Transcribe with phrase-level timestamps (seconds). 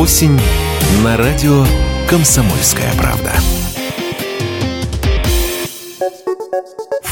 [0.00, 0.40] Осень
[1.04, 1.62] на радио
[2.08, 3.34] «Комсомольская правда».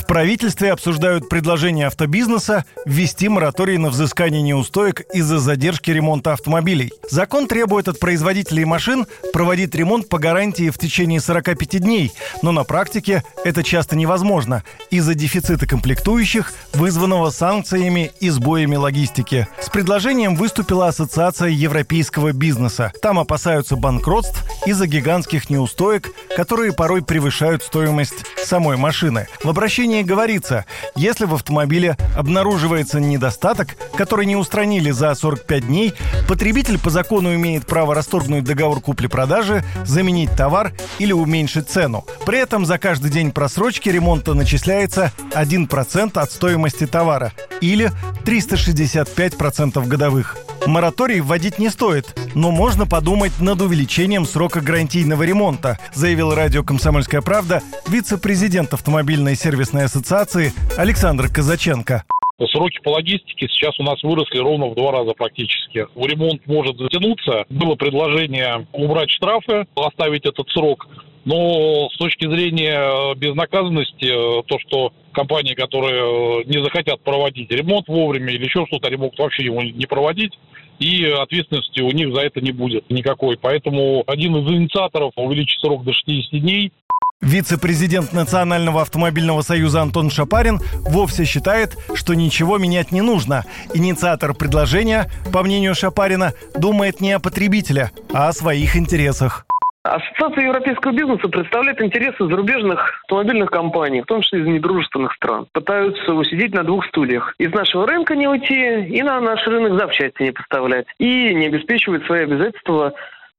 [0.09, 6.91] Правительстве обсуждают предложение автобизнеса ввести мораторий на взыскание неустоек из-за задержки ремонта автомобилей.
[7.11, 12.65] Закон требует от производителей машин проводить ремонт по гарантии в течение 45 дней, но на
[12.65, 19.47] практике это часто невозможно из-за дефицита комплектующих, вызванного санкциями и сбоями логистики.
[19.61, 22.93] С предложением выступила Ассоциация европейского бизнеса.
[23.03, 26.09] Там опасаются банкротств из-за гигантских неустоек,
[26.39, 29.27] которые порой превышают стоимость самой машины.
[29.43, 35.95] В обращении говорится, если в автомобиле обнаруживается недостаток, который не устранили за 45 дней,
[36.29, 42.07] потребитель по закону имеет право расторгнуть договор купли-продажи, заменить товар или уменьшить цену.
[42.25, 47.91] При этом за каждый день просрочки ремонта начисляется 1% от стоимости товара или
[48.25, 50.37] 365% годовых.
[50.69, 57.23] Мораторий вводить не стоит, но можно подумать над увеличением срока гарантийного ремонта, заявил радио «Комсомольская
[57.23, 62.05] правда» вице-президент автомобильной сервисной ассоциации Александр Казаченко.
[62.53, 65.87] Сроки по логистике сейчас у нас выросли ровно в два раза практически.
[65.97, 67.47] Ремонт может затянуться.
[67.49, 70.87] Было предложение убрать штрафы, оставить этот срок.
[71.25, 74.09] Но с точки зрения безнаказанности,
[74.47, 79.45] то, что компании, которые не захотят проводить ремонт вовремя или еще что-то, они могут вообще
[79.45, 80.39] его не проводить,
[80.79, 83.37] и ответственности у них за это не будет никакой.
[83.37, 86.73] Поэтому один из инициаторов увеличить срок до 60 дней
[87.21, 93.45] Вице-президент Национального автомобильного союза Антон Шапарин вовсе считает, что ничего менять не нужно.
[93.75, 99.48] Инициатор предложения, по мнению Шапарина, думает не о потребителе, а о своих интересах.
[99.85, 105.47] Ассоциация европейского бизнеса представляет интересы зарубежных автомобильных компаний, в том числе из недружественных стран.
[105.53, 107.35] Пытаются усидеть на двух стульях.
[107.39, 110.87] Из нашего рынка не уйти и на наш рынок запчасти не поставлять.
[110.99, 112.93] И не обеспечивают свои обязательства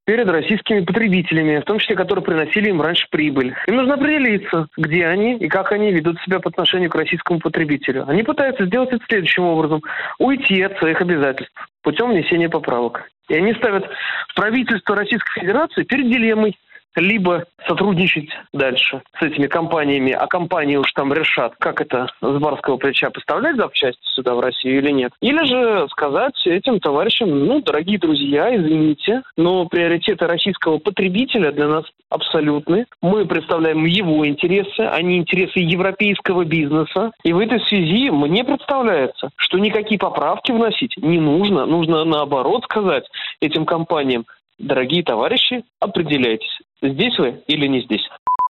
[0.04, 3.54] перед российскими потребителями, в том числе, которые приносили им раньше прибыль.
[3.66, 8.04] Им нужно определиться, где они и как они ведут себя по отношению к российскому потребителю.
[8.08, 9.82] Они пытаются сделать это следующим образом.
[10.18, 13.08] Уйти от своих обязательств путем внесения поправок.
[13.28, 13.88] И они ставят
[14.34, 16.56] правительство Российской Федерации перед дилеммой
[16.96, 22.76] либо сотрудничать дальше с этими компаниями, а компании уж там решат, как это с барского
[22.76, 25.12] плеча поставлять запчасти сюда, в Россию или нет.
[25.20, 31.84] Или же сказать этим товарищам, ну, дорогие друзья, извините, но приоритеты российского потребителя для нас
[32.08, 32.86] абсолютны.
[33.00, 37.12] Мы представляем его интересы, а не интересы европейского бизнеса.
[37.22, 41.66] И в этой связи мне представляется, что никакие поправки вносить не нужно.
[41.66, 43.04] Нужно наоборот сказать
[43.40, 44.26] этим компаниям,
[44.60, 48.02] дорогие товарищи, определяйтесь, здесь вы или не здесь.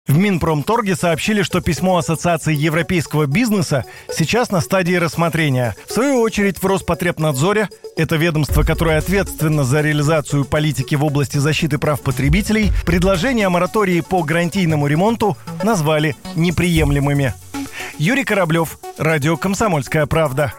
[0.08, 5.74] В Минпромторге сообщили, что письмо Ассоциации европейского бизнеса сейчас на стадии рассмотрения.
[5.86, 11.76] В свою очередь в Роспотребнадзоре, это ведомство, которое ответственно за реализацию политики в области защиты
[11.76, 17.34] прав потребителей, предложения о моратории по гарантийному ремонту назвали неприемлемыми.
[17.98, 20.54] Юрий Кораблев, Радио «Комсомольская правда».